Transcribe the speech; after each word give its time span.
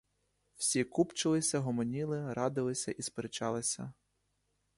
Всі 0.55 0.83
купчилися, 0.83 1.59
гомоніли, 1.59 2.33
радилися 2.33 2.95
й 2.97 3.01
сперечалися. 3.01 3.93